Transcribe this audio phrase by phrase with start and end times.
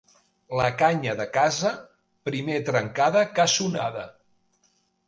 [0.59, 1.75] La canya de casa,
[2.31, 4.13] primer trencada que sonada.